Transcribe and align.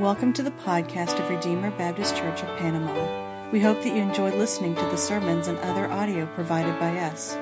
Welcome 0.00 0.32
to 0.32 0.42
the 0.42 0.50
podcast 0.50 1.20
of 1.20 1.28
Redeemer 1.28 1.70
Baptist 1.72 2.16
Church 2.16 2.42
of 2.42 2.48
Panama. 2.56 3.50
We 3.50 3.60
hope 3.60 3.82
that 3.82 3.94
you 3.94 4.00
enjoy 4.00 4.30
listening 4.34 4.74
to 4.74 4.80
the 4.86 4.96
sermons 4.96 5.46
and 5.46 5.58
other 5.58 5.86
audio 5.90 6.24
provided 6.24 6.80
by 6.80 6.96
us. 7.00 7.36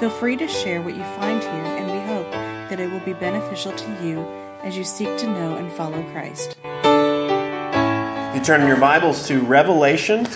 Feel 0.00 0.10
free 0.10 0.36
to 0.38 0.48
share 0.48 0.82
what 0.82 0.96
you 0.96 1.04
find 1.04 1.40
here, 1.40 1.52
and 1.52 1.86
we 1.86 2.12
hope 2.12 2.32
that 2.32 2.80
it 2.80 2.90
will 2.90 2.98
be 2.98 3.12
beneficial 3.12 3.70
to 3.70 4.04
you 4.04 4.22
as 4.64 4.76
you 4.76 4.82
seek 4.82 5.18
to 5.18 5.28
know 5.28 5.54
and 5.54 5.70
follow 5.74 6.02
Christ. 6.10 6.56
You 8.34 8.44
turn 8.44 8.66
your 8.66 8.80
Bibles 8.80 9.28
to 9.28 9.38
Revelation, 9.42 10.26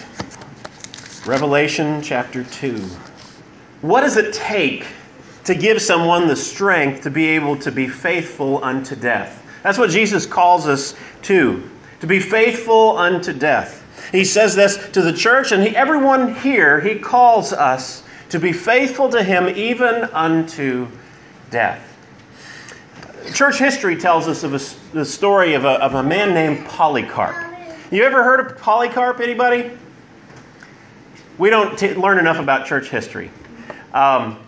Revelation 1.26 2.02
chapter 2.02 2.44
2. 2.44 2.78
What 3.80 4.02
does 4.02 4.16
it 4.16 4.32
take 4.32 4.86
to 5.42 5.56
give 5.56 5.82
someone 5.82 6.28
the 6.28 6.36
strength 6.36 7.02
to 7.02 7.10
be 7.10 7.30
able 7.30 7.56
to 7.56 7.72
be 7.72 7.88
faithful 7.88 8.62
unto 8.62 8.94
death? 8.94 9.40
That's 9.64 9.78
what 9.78 9.88
Jesus 9.88 10.26
calls 10.26 10.68
us 10.68 10.94
to, 11.22 11.70
to 12.00 12.06
be 12.06 12.20
faithful 12.20 12.96
unto 12.96 13.32
death. 13.32 13.82
He 14.12 14.24
says 14.24 14.54
this 14.54 14.76
to 14.90 15.02
the 15.02 15.12
church, 15.12 15.52
and 15.52 15.62
he, 15.62 15.74
everyone 15.76 16.34
here, 16.36 16.80
he 16.80 16.98
calls 16.98 17.52
us 17.52 18.02
to 18.28 18.38
be 18.38 18.52
faithful 18.52 19.08
to 19.10 19.22
him 19.22 19.48
even 19.48 20.04
unto 20.04 20.88
death. 21.50 21.80
Church 23.32 23.58
history 23.58 23.96
tells 23.96 24.28
us 24.28 24.44
of 24.44 24.54
a, 24.54 24.94
the 24.94 25.04
story 25.04 25.54
of 25.54 25.64
a, 25.64 25.80
of 25.82 25.94
a 25.94 26.02
man 26.02 26.34
named 26.34 26.66
Polycarp. 26.66 27.36
You 27.90 28.04
ever 28.04 28.22
heard 28.22 28.40
of 28.40 28.58
Polycarp, 28.58 29.20
anybody? 29.20 29.70
We 31.38 31.50
don't 31.50 31.78
t- 31.78 31.94
learn 31.94 32.18
enough 32.18 32.38
about 32.38 32.66
church 32.66 32.88
history. 32.88 33.30
Um, 33.92 34.38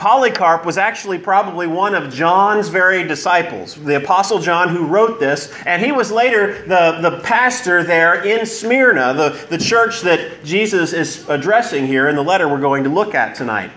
Polycarp 0.00 0.64
was 0.64 0.78
actually 0.78 1.18
probably 1.18 1.66
one 1.66 1.94
of 1.94 2.10
John's 2.10 2.68
very 2.68 3.06
disciples, 3.06 3.74
the 3.74 3.98
Apostle 3.98 4.38
John 4.38 4.70
who 4.70 4.86
wrote 4.86 5.20
this, 5.20 5.52
and 5.66 5.84
he 5.84 5.92
was 5.92 6.10
later 6.10 6.62
the, 6.66 7.00
the 7.02 7.20
pastor 7.22 7.84
there 7.84 8.24
in 8.24 8.46
Smyrna, 8.46 9.12
the, 9.12 9.46
the 9.50 9.58
church 9.58 10.00
that 10.00 10.42
Jesus 10.42 10.94
is 10.94 11.28
addressing 11.28 11.86
here 11.86 12.08
in 12.08 12.16
the 12.16 12.24
letter 12.24 12.48
we're 12.48 12.62
going 12.62 12.82
to 12.84 12.88
look 12.88 13.14
at 13.14 13.34
tonight. 13.34 13.70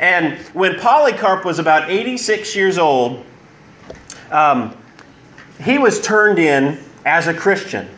And 0.00 0.36
when 0.52 0.80
Polycarp 0.80 1.44
was 1.44 1.60
about 1.60 1.88
86 1.88 2.56
years 2.56 2.76
old, 2.76 3.24
um, 4.32 4.76
he 5.62 5.78
was 5.78 6.00
turned 6.00 6.40
in 6.40 6.76
as 7.06 7.28
a 7.28 7.34
Christian. 7.34 7.88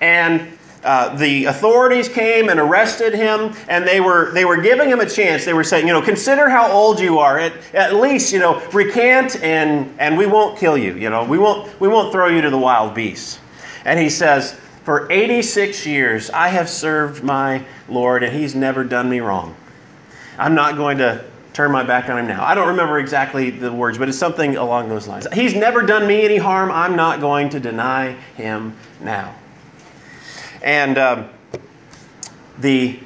And 0.00 0.58
uh, 0.84 1.16
the 1.16 1.46
authorities 1.46 2.08
came 2.08 2.50
and 2.50 2.60
arrested 2.60 3.14
him, 3.14 3.54
and 3.68 3.86
they 3.86 4.00
were 4.00 4.30
they 4.32 4.44
were 4.44 4.58
giving 4.58 4.88
him 4.88 5.00
a 5.00 5.08
chance. 5.08 5.44
They 5.44 5.54
were 5.54 5.64
saying, 5.64 5.86
you 5.86 5.92
know, 5.92 6.02
consider 6.02 6.48
how 6.48 6.70
old 6.70 7.00
you 7.00 7.18
are. 7.18 7.38
At, 7.38 7.54
at 7.72 7.94
least, 7.94 8.32
you 8.32 8.38
know, 8.38 8.62
recant, 8.72 9.42
and 9.42 9.94
and 9.98 10.18
we 10.18 10.26
won't 10.26 10.58
kill 10.58 10.76
you. 10.76 10.94
You 10.94 11.10
know, 11.10 11.24
we 11.24 11.38
won't 11.38 11.80
we 11.80 11.88
won't 11.88 12.12
throw 12.12 12.28
you 12.28 12.42
to 12.42 12.50
the 12.50 12.58
wild 12.58 12.94
beasts. 12.94 13.40
And 13.86 13.98
he 13.98 14.08
says, 14.08 14.56
for 14.84 15.10
86 15.10 15.86
years 15.86 16.30
I 16.30 16.48
have 16.48 16.68
served 16.68 17.24
my 17.24 17.64
Lord, 17.88 18.22
and 18.22 18.34
He's 18.34 18.54
never 18.54 18.84
done 18.84 19.08
me 19.08 19.20
wrong. 19.20 19.56
I'm 20.38 20.54
not 20.54 20.76
going 20.76 20.98
to 20.98 21.24
turn 21.54 21.70
my 21.70 21.82
back 21.82 22.10
on 22.10 22.18
him 22.18 22.26
now. 22.26 22.44
I 22.44 22.54
don't 22.54 22.68
remember 22.68 22.98
exactly 22.98 23.50
the 23.50 23.72
words, 23.72 23.96
but 23.96 24.08
it's 24.08 24.18
something 24.18 24.56
along 24.56 24.88
those 24.88 25.06
lines. 25.06 25.26
He's 25.32 25.54
never 25.54 25.82
done 25.82 26.06
me 26.06 26.24
any 26.24 26.36
harm. 26.36 26.70
I'm 26.70 26.96
not 26.96 27.20
going 27.20 27.48
to 27.50 27.60
deny 27.60 28.12
him 28.36 28.76
now. 29.00 29.34
And 30.64 30.96
um, 30.96 31.28
the, 32.58 32.98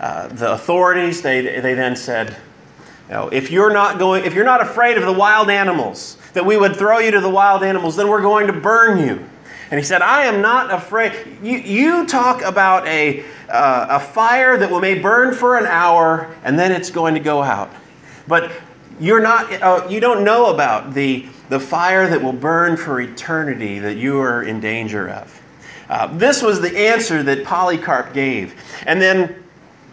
uh, 0.00 0.26
the 0.26 0.52
authorities, 0.52 1.22
they, 1.22 1.40
they 1.40 1.74
then 1.74 1.94
said, 1.94 2.36
you 3.08 3.14
know, 3.14 3.28
if 3.28 3.52
you're 3.52 3.72
not 3.72 4.00
going, 4.00 4.24
if 4.24 4.34
you're 4.34 4.44
not 4.44 4.60
afraid 4.60 4.98
of 4.98 5.04
the 5.04 5.12
wild 5.12 5.48
animals, 5.48 6.18
that 6.32 6.44
we 6.44 6.56
would 6.56 6.74
throw 6.74 6.98
you 6.98 7.12
to 7.12 7.20
the 7.20 7.30
wild 7.30 7.62
animals, 7.62 7.94
then 7.94 8.08
we're 8.08 8.22
going 8.22 8.48
to 8.48 8.52
burn 8.52 8.98
you. 9.06 9.24
And 9.70 9.78
he 9.78 9.84
said, 9.84 10.02
I 10.02 10.24
am 10.26 10.42
not 10.42 10.72
afraid. 10.72 11.12
You, 11.42 11.58
you 11.58 12.06
talk 12.06 12.42
about 12.42 12.86
a, 12.88 13.24
uh, 13.48 13.86
a 13.90 14.00
fire 14.00 14.58
that 14.58 14.80
may 14.80 14.98
burn 14.98 15.32
for 15.32 15.56
an 15.56 15.66
hour 15.66 16.34
and 16.42 16.58
then 16.58 16.72
it's 16.72 16.90
going 16.90 17.14
to 17.14 17.20
go 17.20 17.40
out. 17.40 17.70
But 18.26 18.50
you're 18.98 19.20
not, 19.20 19.52
uh, 19.62 19.86
you 19.88 20.00
don't 20.00 20.24
know 20.24 20.52
about 20.52 20.92
the, 20.92 21.26
the 21.50 21.60
fire 21.60 22.08
that 22.08 22.20
will 22.20 22.32
burn 22.32 22.76
for 22.76 23.00
eternity 23.00 23.78
that 23.78 23.96
you 23.96 24.20
are 24.20 24.42
in 24.42 24.58
danger 24.58 25.08
of. 25.08 25.42
Uh, 25.88 26.06
this 26.16 26.42
was 26.42 26.60
the 26.60 26.76
answer 26.76 27.22
that 27.22 27.44
Polycarp 27.44 28.12
gave. 28.12 28.54
And 28.86 29.00
then 29.00 29.42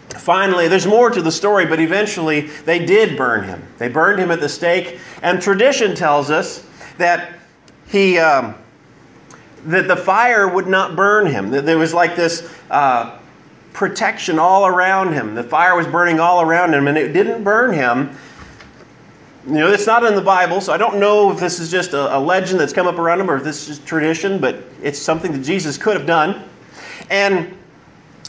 finally, 0.10 0.68
there's 0.68 0.88
more 0.88 1.10
to 1.10 1.22
the 1.22 1.32
story, 1.32 1.66
but 1.66 1.80
eventually 1.80 2.42
they 2.66 2.86
did 2.86 3.18
burn 3.18 3.44
him. 3.44 3.62
They 3.78 3.90
burned 3.90 4.20
him 4.20 4.32
at 4.32 4.40
the 4.40 4.50
stake. 4.50 5.00
And 5.22 5.42
tradition 5.42 5.96
tells 5.96 6.30
us 6.30 6.66
that 6.98 7.34
he. 7.88 8.18
Um, 8.18 8.56
that 9.66 9.88
the 9.88 9.96
fire 9.96 10.48
would 10.48 10.68
not 10.68 10.96
burn 10.96 11.26
him. 11.26 11.50
There 11.50 11.78
was 11.78 11.94
like 11.94 12.16
this 12.16 12.54
uh, 12.70 13.18
protection 13.72 14.40
all 14.40 14.68
around 14.68 15.14
him. 15.14 15.36
The 15.36 15.44
fire 15.44 15.76
was 15.76 15.88
burning 15.88 16.20
all 16.20 16.42
around 16.42 16.74
him, 16.74 16.88
and 16.88 16.98
it 16.98 17.14
didn't 17.14 17.44
burn 17.44 17.74
him. 17.74 18.16
You 19.46 19.56
know, 19.56 19.72
it's 19.72 19.86
not 19.86 20.06
in 20.06 20.16
the 20.16 20.22
Bible, 20.22 20.62
so 20.62 20.72
I 20.72 20.78
don't 20.78 21.00
know 21.00 21.30
if 21.30 21.38
this 21.38 21.60
is 21.60 21.70
just 21.70 21.92
a, 21.92 22.18
a 22.18 22.20
legend 22.20 22.62
that's 22.62 22.72
come 22.72 22.88
up 22.88 22.98
around 22.98 23.20
him 23.20 23.30
or 23.30 23.36
if 23.36 23.44
this 23.44 23.68
is 23.68 23.80
tradition, 23.80 24.40
but 24.40 24.64
it's 24.82 24.98
something 24.98 25.34
that 25.34 25.44
Jesus 25.44 25.78
could 25.78 25.98
have 25.98 26.06
done. 26.06 26.48
And 27.10 27.54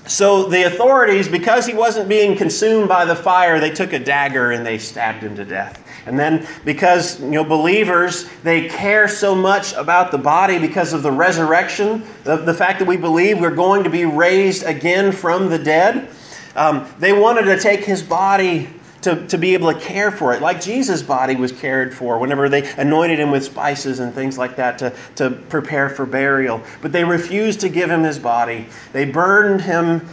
so 0.06 0.48
the 0.48 0.64
authorities, 0.64 1.28
because 1.28 1.66
he 1.66 1.72
wasn't 1.72 2.08
being 2.08 2.36
consumed 2.36 2.88
by 2.88 3.04
the 3.04 3.14
fire, 3.14 3.60
they 3.60 3.70
took 3.70 3.92
a 3.92 3.98
dagger 3.98 4.50
and 4.50 4.66
they 4.66 4.76
stabbed 4.76 5.22
him 5.22 5.36
to 5.36 5.44
death. 5.44 5.80
And 6.06 6.18
then 6.18 6.46
because 6.64 7.20
you 7.20 7.30
know 7.30 7.44
believers, 7.44 8.28
they 8.42 8.68
care 8.68 9.08
so 9.08 9.34
much 9.34 9.72
about 9.74 10.10
the 10.10 10.18
body 10.18 10.58
because 10.58 10.92
of 10.92 11.02
the 11.02 11.12
resurrection, 11.12 12.04
the, 12.24 12.36
the 12.36 12.52
fact 12.52 12.80
that 12.80 12.88
we 12.88 12.96
believe 12.96 13.40
we're 13.40 13.54
going 13.54 13.84
to 13.84 13.90
be 13.90 14.04
raised 14.04 14.64
again 14.64 15.12
from 15.12 15.48
the 15.48 15.58
dead. 15.58 16.08
Um, 16.56 16.86
they 16.98 17.12
wanted 17.12 17.44
to 17.44 17.58
take 17.58 17.84
his 17.84 18.02
body 18.02 18.68
to, 19.04 19.26
to 19.28 19.38
be 19.38 19.54
able 19.54 19.72
to 19.72 19.78
care 19.78 20.10
for 20.10 20.32
it, 20.32 20.40
like 20.40 20.60
Jesus' 20.60 21.02
body 21.02 21.36
was 21.36 21.52
cared 21.52 21.94
for 21.94 22.18
whenever 22.18 22.48
they 22.48 22.70
anointed 22.74 23.20
him 23.20 23.30
with 23.30 23.44
spices 23.44 24.00
and 24.00 24.14
things 24.14 24.38
like 24.38 24.56
that 24.56 24.78
to, 24.78 24.94
to 25.16 25.30
prepare 25.30 25.90
for 25.90 26.06
burial. 26.06 26.62
But 26.80 26.92
they 26.92 27.04
refused 27.04 27.60
to 27.60 27.68
give 27.68 27.90
him 27.90 28.02
his 28.02 28.18
body. 28.18 28.66
They 28.92 29.04
burned 29.04 29.60
him, 29.60 30.08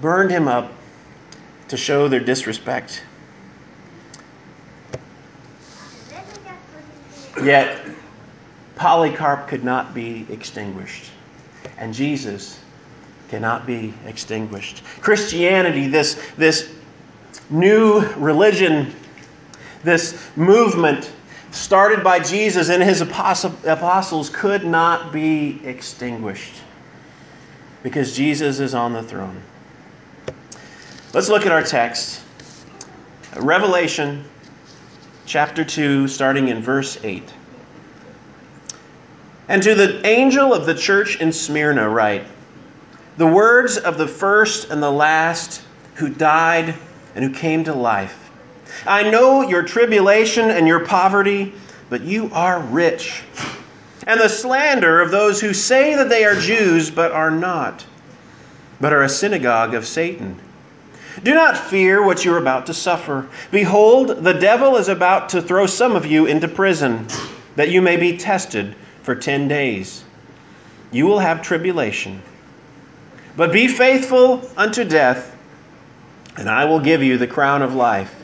burned 0.00 0.30
him 0.30 0.48
up 0.48 0.72
to 1.68 1.76
show 1.76 2.08
their 2.08 2.20
disrespect. 2.20 3.02
Yet 7.42 7.80
Polycarp 8.76 9.48
could 9.48 9.64
not 9.64 9.94
be 9.94 10.26
extinguished. 10.28 11.10
And 11.78 11.94
Jesus 11.94 12.60
cannot 13.30 13.66
be 13.66 13.94
extinguished. 14.06 14.82
Christianity, 15.00 15.88
this, 15.88 16.20
this 16.36 16.70
new 17.50 18.00
religion, 18.16 18.94
this 19.82 20.30
movement 20.36 21.10
started 21.50 22.04
by 22.04 22.18
Jesus 22.18 22.68
and 22.68 22.82
his 22.82 23.00
apostles 23.00 24.30
could 24.30 24.64
not 24.64 25.12
be 25.12 25.60
extinguished 25.64 26.54
because 27.82 28.14
Jesus 28.14 28.60
is 28.60 28.74
on 28.74 28.92
the 28.92 29.02
throne. 29.02 29.40
Let's 31.14 31.28
look 31.28 31.46
at 31.46 31.52
our 31.52 31.62
text. 31.62 32.20
Revelation 33.36 34.24
chapter 35.24 35.64
2, 35.64 36.08
starting 36.08 36.48
in 36.48 36.62
verse 36.62 36.98
8. 37.02 37.22
And 39.48 39.62
to 39.62 39.74
the 39.74 40.06
angel 40.06 40.52
of 40.52 40.66
the 40.66 40.74
church 40.74 41.20
in 41.20 41.32
Smyrna, 41.32 41.88
write 41.88 42.24
The 43.16 43.26
words 43.26 43.78
of 43.78 43.96
the 43.96 44.06
first 44.06 44.70
and 44.70 44.82
the 44.82 44.90
last 44.90 45.62
who 45.94 46.08
died 46.10 46.74
and 47.18 47.26
who 47.26 47.34
came 47.34 47.64
to 47.64 47.74
life. 47.74 48.30
I 48.86 49.10
know 49.10 49.42
your 49.42 49.64
tribulation 49.64 50.50
and 50.50 50.68
your 50.68 50.86
poverty, 50.86 51.52
but 51.90 52.02
you 52.02 52.30
are 52.32 52.60
rich. 52.60 53.24
And 54.06 54.20
the 54.20 54.28
slander 54.28 55.00
of 55.00 55.10
those 55.10 55.40
who 55.40 55.52
say 55.52 55.96
that 55.96 56.08
they 56.08 56.24
are 56.24 56.36
Jews, 56.36 56.92
but 56.92 57.10
are 57.10 57.32
not, 57.32 57.84
but 58.80 58.92
are 58.92 59.02
a 59.02 59.08
synagogue 59.08 59.74
of 59.74 59.84
Satan. 59.84 60.38
Do 61.24 61.34
not 61.34 61.58
fear 61.58 62.00
what 62.04 62.24
you 62.24 62.32
are 62.34 62.38
about 62.38 62.66
to 62.66 62.74
suffer. 62.74 63.28
Behold, 63.50 64.22
the 64.22 64.34
devil 64.34 64.76
is 64.76 64.86
about 64.86 65.30
to 65.30 65.42
throw 65.42 65.66
some 65.66 65.96
of 65.96 66.06
you 66.06 66.26
into 66.26 66.46
prison, 66.46 67.08
that 67.56 67.72
you 67.72 67.82
may 67.82 67.96
be 67.96 68.16
tested 68.16 68.76
for 69.02 69.16
ten 69.16 69.48
days. 69.48 70.04
You 70.92 71.06
will 71.06 71.18
have 71.18 71.42
tribulation. 71.42 72.22
But 73.36 73.52
be 73.52 73.66
faithful 73.66 74.48
unto 74.56 74.84
death 74.84 75.34
and 76.38 76.48
I 76.48 76.64
will 76.64 76.78
give 76.78 77.02
you 77.02 77.18
the 77.18 77.26
crown 77.26 77.62
of 77.62 77.74
life. 77.74 78.14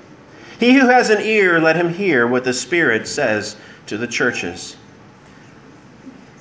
He 0.61 0.79
who 0.79 0.87
has 0.87 1.11
an 1.11 1.21
ear, 1.21 1.61
let 1.61 1.75
him 1.75 1.93
hear 1.93 2.29
what 2.29 2.45
the 2.45 2.53
Spirit 2.53 3.09
says 3.09 3.57
to 3.87 3.99
the 3.99 4.07
churches. 4.07 4.77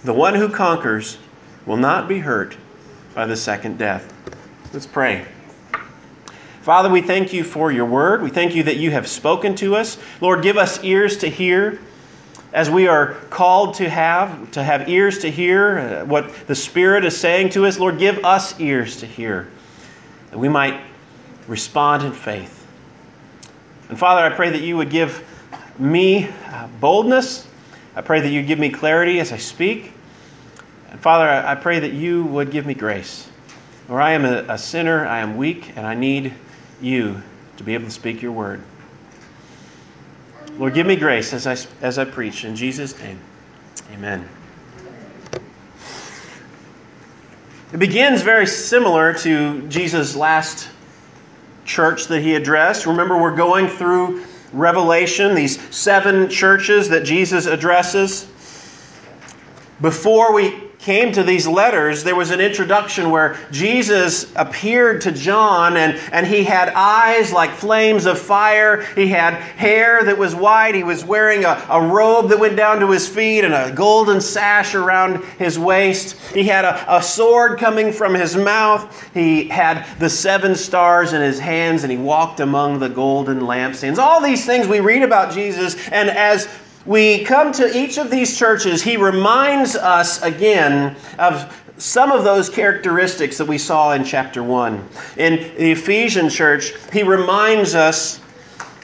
The 0.03 0.13
one 0.13 0.35
who 0.35 0.49
conquers 0.49 1.17
will 1.65 1.77
not 1.77 2.07
be 2.07 2.19
hurt 2.19 2.55
by 3.15 3.25
the 3.25 3.35
second 3.35 3.79
death. 3.79 4.13
Let's 4.71 4.85
pray. 4.85 5.25
Father, 6.61 6.89
we 6.89 7.01
thank 7.01 7.33
you 7.33 7.43
for 7.43 7.71
your 7.71 7.85
word. 7.87 8.21
We 8.21 8.29
thank 8.29 8.53
you 8.53 8.61
that 8.63 8.77
you 8.77 8.91
have 8.91 9.07
spoken 9.07 9.55
to 9.55 9.75
us. 9.75 9.97
Lord, 10.21 10.43
give 10.43 10.57
us 10.57 10.81
ears 10.83 11.17
to 11.17 11.27
hear 11.27 11.79
as 12.53 12.69
we 12.69 12.87
are 12.87 13.15
called 13.31 13.73
to 13.73 13.89
have, 13.89 14.51
to 14.51 14.63
have 14.63 14.87
ears 14.87 15.17
to 15.19 15.31
hear 15.31 15.79
uh, 15.79 16.05
what 16.05 16.45
the 16.45 16.53
Spirit 16.53 17.03
is 17.03 17.17
saying 17.17 17.49
to 17.49 17.65
us, 17.65 17.79
Lord, 17.79 17.97
give 17.97 18.23
us 18.23 18.59
ears 18.59 18.97
to 18.97 19.07
hear, 19.07 19.47
that 20.29 20.37
we 20.37 20.47
might 20.47 20.79
respond 21.47 22.03
in 22.03 22.11
faith. 22.11 22.65
And 23.89 23.97
Father, 23.97 24.21
I 24.21 24.29
pray 24.29 24.49
that 24.49 24.61
you 24.61 24.77
would 24.77 24.89
give 24.89 25.23
me 25.77 26.27
uh, 26.47 26.67
boldness. 26.79 27.47
I 27.95 28.01
pray 28.01 28.21
that 28.21 28.29
you 28.29 28.41
give 28.43 28.59
me 28.59 28.69
clarity 28.69 29.19
as 29.19 29.31
I 29.31 29.37
speak. 29.37 29.91
And 30.89 30.99
Father, 30.99 31.27
I 31.27 31.55
pray 31.55 31.79
that 31.79 31.93
you 31.93 32.23
would 32.25 32.51
give 32.51 32.65
me 32.65 32.73
grace. 32.73 33.29
For 33.87 33.99
I 33.99 34.11
am 34.11 34.25
a, 34.25 34.45
a 34.49 34.57
sinner, 34.57 35.05
I 35.05 35.19
am 35.19 35.37
weak, 35.37 35.75
and 35.75 35.85
I 35.85 35.93
need 35.93 36.33
you 36.81 37.21
to 37.57 37.63
be 37.63 37.73
able 37.73 37.85
to 37.85 37.91
speak 37.91 38.21
your 38.21 38.31
word. 38.31 38.61
Lord, 40.57 40.73
give 40.73 40.87
me 40.87 40.95
grace 40.95 41.33
as 41.33 41.47
I, 41.47 41.57
as 41.81 41.97
I 41.97 42.05
preach. 42.05 42.45
In 42.45 42.55
Jesus' 42.55 42.97
name, 42.99 43.19
amen. 43.91 44.27
It 47.73 47.79
begins 47.79 48.21
very 48.21 48.45
similar 48.45 49.13
to 49.15 49.67
Jesus' 49.67 50.15
last 50.15 50.69
church 51.65 52.07
that 52.07 52.21
he 52.21 52.35
addressed. 52.35 52.85
Remember, 52.85 53.17
we're 53.17 53.35
going 53.35 53.67
through 53.67 54.25
Revelation, 54.51 55.33
these 55.33 55.59
seven 55.75 56.29
churches 56.29 56.89
that 56.89 57.03
Jesus 57.03 57.45
addresses. 57.45 58.27
Before 59.81 60.33
we 60.33 60.69
came 60.83 61.13
to 61.13 61.23
these 61.23 61.47
letters, 61.47 62.03
there 62.03 62.15
was 62.15 62.29
an 62.31 62.41
introduction 62.41 63.09
where 63.09 63.37
Jesus 63.51 64.31
appeared 64.35 64.99
to 65.01 65.13
John 65.13 65.77
and, 65.77 65.97
and 66.11 66.27
he 66.27 66.43
had 66.43 66.73
eyes 66.75 67.31
like 67.31 67.51
flames 67.51 68.05
of 68.05 68.19
fire. 68.19 68.81
He 68.93 69.07
had 69.07 69.33
hair 69.33 70.03
that 70.03 70.17
was 70.17 70.35
white. 70.35 70.75
He 70.75 70.83
was 70.83 71.05
wearing 71.05 71.45
a, 71.45 71.65
a 71.69 71.81
robe 71.81 72.27
that 72.29 72.39
went 72.39 72.57
down 72.57 72.81
to 72.81 72.91
his 72.91 73.07
feet 73.07 73.45
and 73.45 73.53
a 73.53 73.71
golden 73.71 74.19
sash 74.19 74.75
around 74.75 75.23
his 75.39 75.57
waist. 75.57 76.17
He 76.33 76.43
had 76.43 76.65
a, 76.65 76.97
a 76.97 77.01
sword 77.01 77.59
coming 77.59 77.93
from 77.93 78.13
his 78.13 78.35
mouth. 78.35 79.09
He 79.13 79.47
had 79.47 79.87
the 79.99 80.09
seven 80.09 80.53
stars 80.53 81.13
in 81.13 81.21
his 81.21 81.39
hands 81.39 81.83
and 81.83 81.91
he 81.91 81.97
walked 81.97 82.41
among 82.41 82.79
the 82.79 82.89
golden 82.89 83.39
lampstands. 83.39 83.99
All 83.99 84.19
these 84.19 84.45
things 84.45 84.67
we 84.67 84.81
read 84.81 85.03
about 85.03 85.33
Jesus, 85.33 85.87
and 85.89 86.09
as 86.09 86.49
we 86.85 87.23
come 87.23 87.51
to 87.53 87.77
each 87.77 87.97
of 87.97 88.11
these 88.11 88.37
churches, 88.37 88.81
he 88.81 88.97
reminds 88.97 89.75
us 89.75 90.21
again 90.21 90.95
of 91.17 91.63
some 91.77 92.11
of 92.11 92.23
those 92.23 92.49
characteristics 92.49 93.37
that 93.37 93.47
we 93.47 93.57
saw 93.57 93.93
in 93.93 94.03
chapter 94.03 94.43
1. 94.43 94.89
In 95.17 95.35
the 95.57 95.71
Ephesian 95.71 96.29
church, 96.29 96.73
he 96.91 97.03
reminds 97.03 97.73
us 97.75 98.19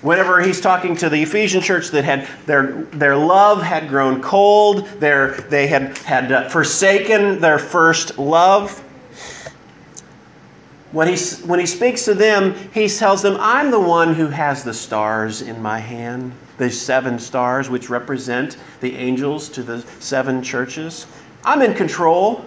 whenever 0.01 0.41
he's 0.41 0.61
talking 0.61 0.95
to 0.95 1.09
the 1.09 1.21
Ephesian 1.21 1.61
church 1.61 1.89
that 1.89 2.03
had 2.03 2.27
their, 2.45 2.83
their 2.93 3.15
love 3.15 3.61
had 3.61 3.89
grown 3.89 4.21
cold, 4.21 4.85
their, 4.99 5.31
they 5.49 5.67
had, 5.67 5.97
had 5.99 6.31
uh, 6.31 6.49
forsaken 6.49 7.39
their 7.39 7.59
first 7.59 8.17
love. 8.17 8.83
When 10.91 11.07
he, 11.07 11.17
when 11.45 11.59
he 11.59 11.67
speaks 11.67 12.05
to 12.05 12.15
them, 12.15 12.55
he 12.73 12.89
tells 12.89 13.21
them, 13.21 13.37
I'm 13.39 13.69
the 13.69 13.79
one 13.79 14.15
who 14.15 14.27
has 14.27 14.63
the 14.63 14.73
stars 14.73 15.43
in 15.43 15.61
my 15.61 15.77
hand, 15.77 16.31
the 16.57 16.71
seven 16.71 17.19
stars 17.19 17.69
which 17.69 17.89
represent 17.89 18.57
the 18.81 18.95
angels 18.95 19.49
to 19.49 19.61
the 19.61 19.83
seven 19.99 20.41
churches. 20.41 21.05
I'm 21.43 21.61
in 21.61 21.75
control. 21.75 22.43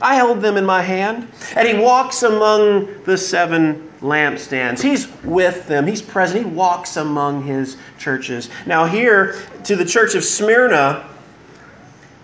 I 0.00 0.14
held 0.14 0.40
them 0.40 0.56
in 0.56 0.64
my 0.64 0.80
hand. 0.80 1.28
And 1.54 1.68
he 1.68 1.74
walks 1.74 2.22
among 2.22 3.02
the 3.04 3.18
seven 3.18 3.90
lampstands. 4.00 4.80
He's 4.80 5.06
with 5.22 5.66
them, 5.68 5.86
he's 5.86 6.00
present. 6.00 6.46
He 6.46 6.50
walks 6.50 6.96
among 6.96 7.42
his 7.42 7.76
churches. 7.98 8.48
Now, 8.64 8.86
here 8.86 9.36
to 9.64 9.76
the 9.76 9.84
church 9.84 10.14
of 10.14 10.24
Smyrna, 10.24 11.06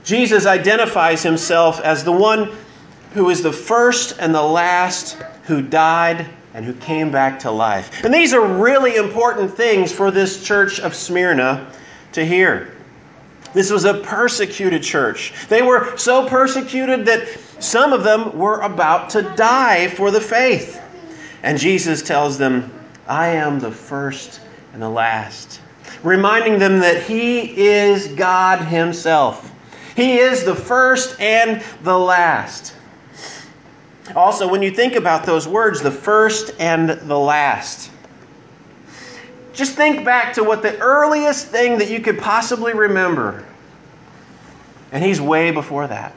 Jesus 0.03 0.47
identifies 0.47 1.23
himself 1.23 1.81
as 1.81 2.05
the 2.05 2.13
one 2.13 2.51
who 3.17 3.31
is 3.31 3.43
the 3.43 3.51
first 3.51 4.15
and 4.19 4.35
the 4.35 4.43
last 4.43 5.15
who 5.45 5.63
died 5.63 6.27
and 6.53 6.67
who 6.67 6.75
came 6.75 7.11
back 7.11 7.39
to 7.39 7.51
life. 7.51 8.05
And 8.05 8.13
these 8.13 8.35
are 8.35 8.47
really 8.47 8.97
important 8.97 9.57
things 9.57 9.91
for 9.91 10.11
this 10.11 10.45
church 10.45 10.81
of 10.81 10.95
Smyrna 10.95 11.67
to 12.13 12.27
hear. 12.27 12.75
This 13.55 13.71
was 13.71 13.87
a 13.87 13.95
persecuted 13.95 14.83
church. 14.83 15.33
They 15.49 15.63
were 15.63 15.97
so 15.97 16.29
persecuted 16.29 17.07
that 17.07 17.27
some 17.59 17.95
of 17.95 18.05
them 18.05 18.39
were 18.39 18.61
about 18.61 19.09
to 19.11 19.23
die 19.23 19.89
for 19.89 20.11
the 20.11 20.21
faith. 20.21 20.79
And 21.43 21.59
Jesus 21.59 22.03
tells 22.03 22.37
them, 22.37 22.71
I 23.09 23.29
am 23.29 23.61
the 23.61 23.73
first 23.73 24.43
and 24.75 24.83
the 24.83 24.91
last, 24.91 25.63
reminding 26.03 26.59
them 26.59 26.81
that 26.81 27.03
He 27.05 27.67
is 27.67 28.09
God 28.09 28.59
Himself. 28.59 29.51
He 29.95 30.19
is 30.19 30.45
the 30.45 30.55
first 30.55 31.19
and 31.19 31.65
the 31.83 31.99
last. 31.99 32.75
Also, 34.15 34.49
when 34.49 34.63
you 34.63 34.71
think 34.71 34.95
about 34.95 35.25
those 35.25 35.49
words, 35.49 35.83
the 35.83 35.91
first 35.91 36.55
and 36.61 36.89
the 36.89 37.19
last, 37.19 37.91
just 39.53 39.75
think 39.75 40.05
back 40.05 40.35
to 40.35 40.45
what 40.45 40.63
the 40.63 40.79
earliest 40.79 41.49
thing 41.49 41.79
that 41.79 41.91
you 41.91 42.01
could 42.01 42.19
possibly 42.19 42.75
remember. 42.75 43.45
And 44.93 45.03
he's 45.03 45.21
way 45.21 45.51
before 45.51 45.87
that. 45.87 46.15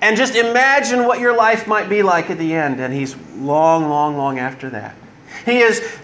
And 0.00 0.16
just 0.16 0.34
imagine 0.34 1.06
what 1.06 1.20
your 1.20 1.34
life 1.34 1.66
might 1.66 1.88
be 1.88 2.02
like 2.02 2.28
at 2.28 2.38
the 2.38 2.54
end, 2.54 2.80
and 2.80 2.92
he's 2.92 3.16
long, 3.36 3.88
long, 3.88 4.16
long 4.16 4.38
after 4.38 4.68
that. 4.70 4.94
He 5.46 5.60
is 5.60 5.96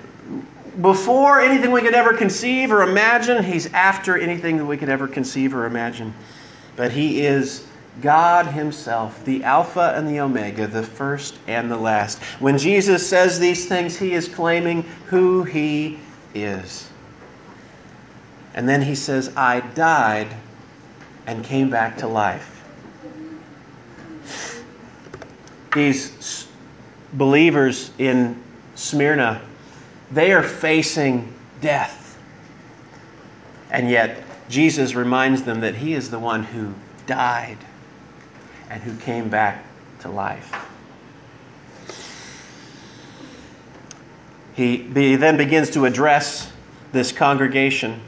before 0.81 1.41
anything 1.41 1.73
we 1.73 1.83
could 1.83 1.94
ever 1.94 2.15
conceive 2.15 2.73
or 2.73 2.83
imagine, 2.83 3.43
he's 3.43 3.73
after 3.75 4.17
anything 4.17 4.56
that 4.59 4.65
we 4.65 4.76
could 4.76 4.88
ever 4.88 5.06
conceive 5.06 5.55
or 5.55 5.67
imagine. 5.67 6.15
But 6.76 6.93
he 6.93 7.21
is 7.26 7.67
God 8.00 8.46
Himself, 8.46 9.25
the 9.25 9.44
Alpha 9.44 9.92
and 9.96 10.08
the 10.08 10.20
Omega, 10.20 10.66
the 10.66 10.82
first 10.82 11.38
and 11.46 11.70
the 11.70 11.76
last. 11.76 12.19
When 12.38 12.56
Jesus 12.56 13.06
says 13.06 13.38
these 13.38 13.69
things, 13.69 13.96
He 13.96 14.12
is 14.12 14.28
claiming 14.28 14.82
who 15.06 15.42
He 15.42 15.98
is. 16.34 16.88
And 18.54 18.69
then 18.69 18.81
He 18.81 18.94
says, 18.94 19.34
I 19.37 19.60
died 19.60 20.28
and 21.26 21.44
came 21.44 21.69
back 21.69 21.98
to 21.98 22.08
life. 22.08 22.56
These 25.75 26.46
believers 27.12 27.90
in 27.98 28.42
Smyrna, 28.76 29.42
they 30.10 30.32
are 30.32 30.42
facing 30.42 31.32
death. 31.60 32.19
And 33.70 33.90
yet, 33.90 34.25
Jesus 34.48 34.94
reminds 34.94 35.42
them 35.42 35.60
that 35.60 35.75
He 35.75 35.94
is 35.94 36.11
the 36.11 36.18
one 36.18 36.42
who 36.42 36.73
died 37.06 37.59
and 38.71 38.83
who 38.83 38.97
came 38.99 39.29
back 39.29 39.65
to 40.00 40.09
life. 40.09 40.55
He, 44.55 44.79
he 44.79 45.17
then 45.17 45.37
begins 45.37 45.71
to 45.71 45.85
address 45.85 46.50
this 46.93 47.12
congregation. 47.12 48.00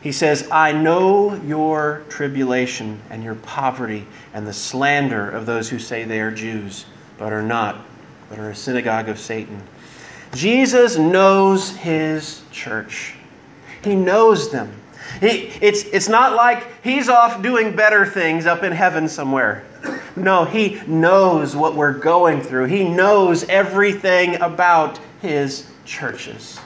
He 0.00 0.12
says, 0.12 0.48
I 0.50 0.72
know 0.72 1.34
your 1.42 2.02
tribulation 2.08 3.00
and 3.10 3.22
your 3.22 3.34
poverty 3.36 4.06
and 4.34 4.46
the 4.46 4.52
slander 4.52 5.30
of 5.30 5.46
those 5.46 5.68
who 5.68 5.78
say 5.78 6.04
they 6.04 6.20
are 6.20 6.30
Jews, 6.30 6.86
but 7.18 7.32
are 7.32 7.42
not, 7.42 7.84
but 8.28 8.38
are 8.38 8.50
a 8.50 8.54
synagogue 8.54 9.08
of 9.08 9.18
Satan. 9.18 9.60
Jesus 10.34 10.98
knows 10.98 11.70
his 11.70 12.42
church. 12.52 13.14
He 13.82 13.94
knows 13.94 14.50
them. 14.50 14.72
He, 15.20 15.50
it's, 15.60 15.84
it's 15.84 16.08
not 16.08 16.34
like 16.34 16.66
he's 16.82 17.08
off 17.08 17.42
doing 17.42 17.74
better 17.74 18.06
things 18.06 18.46
up 18.46 18.62
in 18.62 18.72
heaven 18.72 19.08
somewhere. 19.08 19.64
No, 20.18 20.44
he 20.44 20.80
knows 20.86 21.54
what 21.56 21.74
we're 21.74 21.92
going 21.92 22.40
through. 22.40 22.66
He 22.66 22.84
knows 22.84 23.44
everything 23.44 24.40
about 24.40 24.98
his 25.20 25.66
churches. 25.84 26.58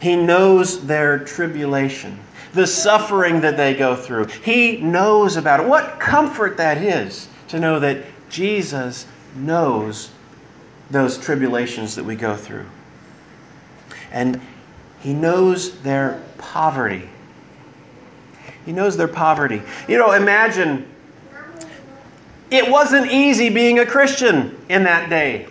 He 0.00 0.16
knows 0.16 0.86
their 0.86 1.18
tribulation, 1.20 2.18
the 2.52 2.66
suffering 2.66 3.40
that 3.40 3.56
they 3.56 3.74
go 3.74 3.96
through. 3.96 4.26
He 4.26 4.78
knows 4.78 5.36
about 5.36 5.60
it. 5.60 5.66
What 5.66 5.98
comfort 5.98 6.56
that 6.58 6.78
is 6.78 7.28
to 7.48 7.58
know 7.58 7.80
that 7.80 8.04
Jesus 8.28 9.06
knows 9.36 10.10
those 10.90 11.18
tribulations 11.18 11.94
that 11.96 12.04
we 12.04 12.14
go 12.14 12.36
through. 12.36 12.66
And 14.12 14.40
he 15.00 15.12
knows 15.12 15.78
their 15.80 16.22
poverty. 16.38 17.08
He 18.64 18.72
knows 18.72 18.96
their 18.96 19.08
poverty. 19.08 19.62
You 19.88 19.98
know, 19.98 20.12
imagine 20.12 20.86
it 22.56 22.70
wasn't 22.70 23.10
easy 23.10 23.48
being 23.48 23.78
a 23.78 23.86
Christian 23.86 24.56
in 24.68 24.84
that 24.84 25.10
day. 25.10 25.46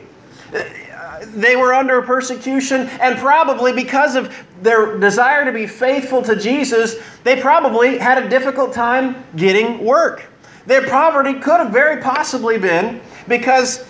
They 1.28 1.56
were 1.56 1.74
under 1.74 2.02
persecution, 2.02 2.88
and 3.02 3.18
probably 3.18 3.74
because 3.74 4.16
of 4.16 4.36
their 4.62 4.98
desire 4.98 5.46
to 5.46 5.52
be 5.52 5.68
faithful 5.68 6.22
to 6.24 6.36
Jesus, 6.36 6.96
they 7.24 7.42
probably 7.42 7.98
had 7.98 8.24
a 8.24 8.30
difficult 8.30 8.74
time 8.74 9.24
getting 9.36 9.84
work. 9.84 10.26
Their 10.66 10.88
poverty 10.88 11.34
could 11.34 11.60
have 11.60 11.72
very 11.72 12.02
possibly 12.02 12.58
been 12.58 13.02
because 13.28 13.86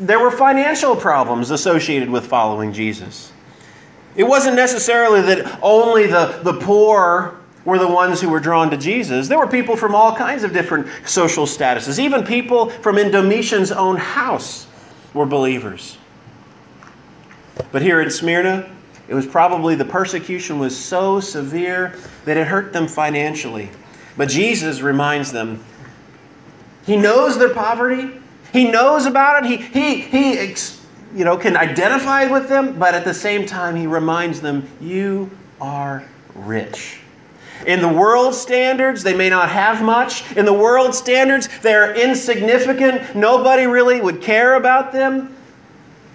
there 0.00 0.18
were 0.18 0.30
financial 0.30 0.96
problems 0.96 1.50
associated 1.50 2.10
with 2.10 2.26
following 2.26 2.72
Jesus. 2.72 3.32
It 4.16 4.24
wasn't 4.24 4.56
necessarily 4.56 5.22
that 5.22 5.60
only 5.62 6.06
the, 6.06 6.40
the 6.42 6.54
poor 6.54 7.39
were 7.64 7.78
the 7.78 7.88
ones 7.88 8.20
who 8.20 8.28
were 8.28 8.40
drawn 8.40 8.70
to 8.70 8.76
Jesus. 8.76 9.28
There 9.28 9.38
were 9.38 9.46
people 9.46 9.76
from 9.76 9.94
all 9.94 10.14
kinds 10.16 10.44
of 10.44 10.52
different 10.52 10.86
social 11.04 11.46
statuses. 11.46 11.98
Even 11.98 12.24
people 12.24 12.70
from 12.70 12.96
Domitian's 12.96 13.72
own 13.72 13.96
house 13.96 14.66
were 15.12 15.26
believers. 15.26 15.98
But 17.72 17.82
here 17.82 18.00
in 18.00 18.10
Smyrna, 18.10 18.70
it 19.08 19.14
was 19.14 19.26
probably 19.26 19.74
the 19.74 19.84
persecution 19.84 20.58
was 20.58 20.76
so 20.76 21.20
severe 21.20 21.98
that 22.24 22.36
it 22.36 22.46
hurt 22.46 22.72
them 22.72 22.88
financially. 22.88 23.68
But 24.16 24.28
Jesus 24.28 24.80
reminds 24.80 25.32
them 25.32 25.62
he 26.86 26.96
knows 26.96 27.38
their 27.38 27.52
poverty. 27.52 28.10
He 28.52 28.70
knows 28.70 29.06
about 29.06 29.44
it. 29.44 29.48
He, 29.48 29.56
he, 29.56 30.00
he 30.00 30.54
you 31.14 31.24
know, 31.24 31.36
can 31.36 31.56
identify 31.56 32.26
with 32.26 32.48
them, 32.48 32.78
but 32.78 32.94
at 32.94 33.04
the 33.04 33.14
same 33.14 33.46
time, 33.46 33.76
he 33.76 33.86
reminds 33.86 34.40
them, 34.40 34.68
You 34.80 35.30
are 35.60 36.04
rich. 36.34 36.99
In 37.66 37.80
the 37.80 37.88
world 37.88 38.34
standards, 38.34 39.02
they 39.02 39.14
may 39.14 39.28
not 39.28 39.50
have 39.50 39.82
much. 39.82 40.30
In 40.36 40.44
the 40.44 40.52
world 40.52 40.94
standards, 40.94 41.48
they're 41.60 41.94
insignificant. 41.94 43.14
Nobody 43.14 43.66
really 43.66 44.00
would 44.00 44.22
care 44.22 44.54
about 44.54 44.92
them. 44.92 45.36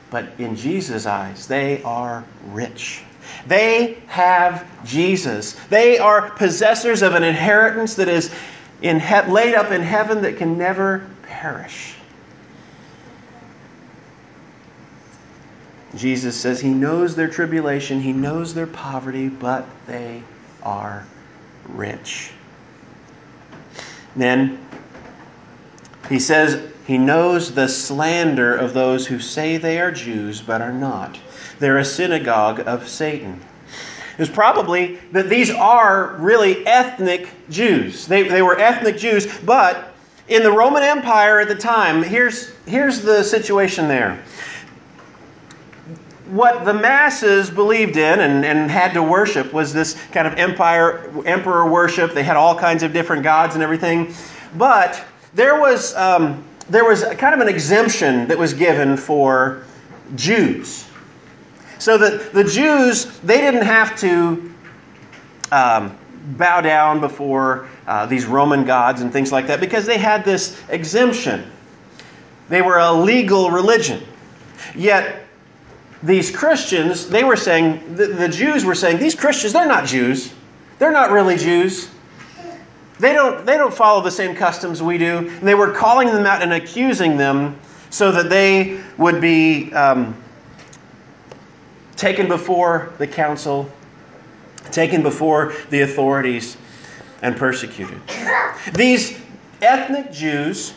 But 0.09 0.29
in 0.39 0.55
Jesus' 0.55 1.05
eyes, 1.05 1.47
they 1.47 1.83
are 1.83 2.23
rich. 2.47 3.03
They 3.47 3.97
have 4.07 4.65
Jesus. 4.85 5.53
They 5.69 5.99
are 5.99 6.31
possessors 6.31 7.01
of 7.01 7.13
an 7.13 7.23
inheritance 7.23 7.95
that 7.95 8.07
is 8.07 8.33
in 8.81 8.99
he- 8.99 9.31
laid 9.31 9.55
up 9.55 9.71
in 9.71 9.81
heaven 9.81 10.21
that 10.23 10.37
can 10.37 10.57
never 10.57 11.05
perish. 11.23 11.95
Jesus 15.95 16.35
says 16.35 16.59
he 16.59 16.69
knows 16.69 17.15
their 17.15 17.29
tribulation, 17.29 18.01
he 18.01 18.11
knows 18.11 18.53
their 18.53 18.67
poverty, 18.67 19.29
but 19.29 19.65
they 19.87 20.23
are 20.61 21.05
rich. 21.69 22.31
Then 24.15 24.59
he 26.09 26.19
says 26.19 26.71
he 26.85 26.97
knows 26.97 27.53
the 27.53 27.67
slander 27.67 28.55
of 28.55 28.73
those 28.73 29.07
who 29.07 29.19
say 29.19 29.57
they 29.57 29.79
are 29.79 29.91
Jews 29.91 30.41
but 30.41 30.61
are 30.61 30.73
not. 30.73 31.19
They're 31.59 31.79
a 31.79 31.85
synagogue 31.85 32.61
of 32.61 32.87
Satan. 32.87 33.41
It's 34.17 34.29
probably 34.29 34.95
that 35.11 35.29
these 35.29 35.51
are 35.51 36.15
really 36.19 36.65
ethnic 36.65 37.29
Jews. 37.49 38.05
They, 38.05 38.23
they 38.23 38.41
were 38.41 38.57
ethnic 38.57 38.97
Jews, 38.97 39.39
but 39.41 39.93
in 40.27 40.43
the 40.43 40.51
Roman 40.51 40.83
Empire 40.83 41.41
at 41.41 41.47
the 41.47 41.55
time, 41.55 42.01
here's, 42.01 42.53
here's 42.65 43.01
the 43.01 43.23
situation 43.23 43.87
there 43.87 44.23
what 46.27 46.65
the 46.65 46.73
masses 46.73 47.49
believed 47.49 47.97
in 47.97 48.19
and, 48.19 48.43
and 48.43 48.69
had 48.71 48.93
to 48.93 49.03
worship 49.03 49.53
was 49.53 49.73
this 49.73 49.93
kind 50.11 50.27
of 50.27 50.33
empire 50.35 51.09
emperor 51.25 51.69
worship. 51.69 52.13
They 52.13 52.23
had 52.23 52.37
all 52.37 52.57
kinds 52.57 52.83
of 52.83 52.93
different 52.93 53.23
gods 53.23 53.55
and 53.55 53.63
everything, 53.63 54.13
but 54.57 55.03
there 55.33 55.59
was 55.59 55.95
um, 55.95 56.43
there 56.69 56.83
was 56.83 57.03
kind 57.03 57.35
of 57.35 57.41
an 57.41 57.47
exemption 57.47 58.27
that 58.27 58.37
was 58.37 58.53
given 58.53 58.97
for 58.97 59.63
Jews, 60.15 60.87
so 61.77 61.97
that 61.97 62.33
the 62.33 62.43
Jews 62.43 63.05
they 63.19 63.39
didn't 63.39 63.65
have 63.65 63.97
to. 63.99 64.51
Um, 65.51 65.97
bow 66.25 66.61
down 66.61 66.99
before 66.99 67.67
uh, 67.87 68.05
these 68.07 68.25
Roman 68.25 68.65
gods 68.65 69.01
and 69.01 69.13
things 69.13 69.31
like 69.31 69.47
that 69.47 69.59
because 69.59 69.85
they 69.85 69.97
had 69.97 70.25
this 70.25 70.59
exemption. 70.69 71.49
They 72.49 72.61
were 72.61 72.79
a 72.79 72.91
legal 72.91 73.51
religion. 73.51 74.03
Yet 74.75 75.24
these 76.05 76.29
Christians, 76.29 77.09
they 77.09 77.23
were 77.23 77.35
saying, 77.35 77.95
the, 77.95 78.07
the, 78.07 78.29
Jews 78.29 78.63
were 78.63 78.75
saying, 78.75 78.99
these 78.99 79.15
Christians, 79.15 79.53
they're 79.53 79.67
not 79.67 79.85
Jews. 79.85 80.31
They're 80.77 80.91
not 80.91 81.09
really 81.09 81.35
Jews. 81.35 81.89
They 82.99 83.11
don't, 83.11 83.43
they 83.45 83.57
don't 83.57 83.73
follow 83.73 84.01
the 84.01 84.11
same 84.11 84.35
customs 84.35 84.83
we 84.83 84.99
do. 84.99 85.17
And 85.17 85.41
they 85.41 85.55
were 85.55 85.71
calling 85.71 86.07
them 86.07 86.27
out 86.27 86.43
and 86.43 86.53
accusing 86.53 87.17
them 87.17 87.59
so 87.89 88.11
that 88.11 88.29
they 88.29 88.81
would 88.97 89.19
be 89.19 89.73
um, 89.73 90.15
taken 91.95 92.27
before 92.27 92.93
the 92.99 93.07
council, 93.07 93.69
taken 94.71 95.01
before 95.01 95.53
the 95.71 95.81
authorities, 95.81 96.55
and 97.23 97.35
persecuted. 97.35 97.99
These 98.75 99.19
ethnic 99.61 100.11
Jews 100.11 100.73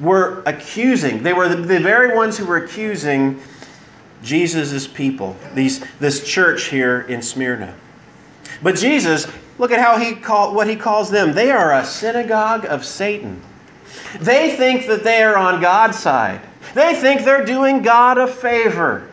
were 0.00 0.42
accusing, 0.46 1.22
they 1.22 1.32
were 1.32 1.48
the, 1.48 1.56
the 1.56 1.80
very 1.80 2.14
ones 2.14 2.36
who 2.36 2.44
were 2.44 2.58
accusing 2.58 3.40
Jesus' 4.22 4.86
people, 4.86 5.36
these, 5.54 5.84
this 6.00 6.26
church 6.26 6.64
here 6.64 7.02
in 7.02 7.22
Smyrna. 7.22 7.74
But 8.62 8.76
Jesus, 8.76 9.26
look 9.58 9.70
at 9.70 9.78
how 9.78 9.98
he 9.98 10.14
call, 10.14 10.54
what 10.54 10.68
he 10.68 10.76
calls 10.76 11.10
them. 11.10 11.32
They 11.32 11.50
are 11.50 11.74
a 11.74 11.84
synagogue 11.84 12.64
of 12.66 12.84
Satan. 12.84 13.40
They 14.20 14.56
think 14.56 14.86
that 14.86 15.04
they 15.04 15.22
are 15.22 15.36
on 15.36 15.60
God's 15.60 15.98
side. 15.98 16.40
They 16.74 16.94
think 16.94 17.24
they're 17.24 17.44
doing 17.44 17.82
God 17.82 18.18
a 18.18 18.26
favor. 18.26 19.08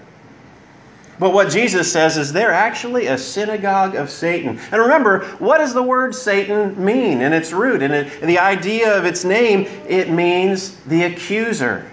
But 1.20 1.34
what 1.34 1.52
Jesus 1.52 1.92
says 1.92 2.18
is 2.18 2.34
they're 2.34 2.52
actually 2.52 3.08
a 3.08 3.18
synagogue 3.18 3.96
of 3.96 4.10
Satan. 4.10 4.60
And 4.72 4.82
remember, 4.82 5.26
what 5.38 5.60
does 5.60 5.74
the 5.74 5.84
word 5.84 6.16
Satan 6.16 6.84
mean 6.84 7.22
in 7.22 7.34
its 7.34 7.52
root? 7.52 7.84
And 7.84 8.10
the 8.28 8.40
idea 8.40 8.98
of 8.98 9.06
its 9.06 9.24
name, 9.24 9.68
it 9.88 10.10
means 10.10 10.76
the 10.86 11.04
accuser. 11.04 11.90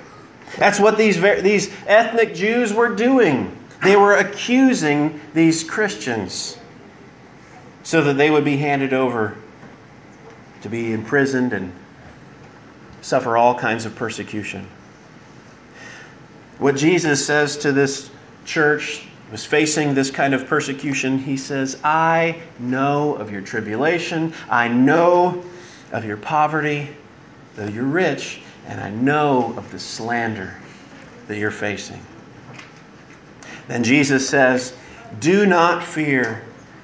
That's 0.56 0.80
what 0.80 0.96
these, 0.96 1.20
these 1.42 1.72
ethnic 1.86 2.34
Jews 2.34 2.72
were 2.72 2.94
doing. 2.94 3.56
They 3.82 3.96
were 3.96 4.16
accusing 4.16 5.20
these 5.34 5.64
Christians 5.64 6.58
so 7.82 8.02
that 8.02 8.14
they 8.14 8.30
would 8.30 8.44
be 8.44 8.56
handed 8.56 8.92
over 8.92 9.36
to 10.62 10.68
be 10.68 10.92
imprisoned 10.92 11.52
and 11.52 11.72
suffer 13.02 13.36
all 13.36 13.58
kinds 13.58 13.86
of 13.86 13.94
persecution. 13.94 14.66
What 16.58 16.76
Jesus 16.76 17.24
says 17.24 17.56
to 17.58 17.72
this 17.72 18.10
church 18.44 19.06
was 19.30 19.46
facing 19.46 19.94
this 19.94 20.10
kind 20.10 20.34
of 20.34 20.46
persecution, 20.46 21.18
he 21.18 21.36
says, 21.36 21.78
I 21.84 22.40
know 22.58 23.14
of 23.14 23.30
your 23.30 23.40
tribulation, 23.40 24.32
I 24.48 24.68
know 24.68 25.44
of 25.92 26.04
your 26.04 26.16
poverty, 26.16 26.88
though 27.54 27.68
you're 27.68 27.84
rich, 27.84 28.40
and 28.66 28.80
I 28.80 28.90
know 28.90 29.54
of 29.56 29.70
the 29.70 29.78
slander 29.78 30.54
that 31.28 31.38
you're 31.38 31.50
facing. 31.50 32.00
Then 33.68 33.84
Jesus 33.84 34.28
says, 34.28 34.74
Do 35.20 35.46
not 35.46 35.84
fear 35.84 36.42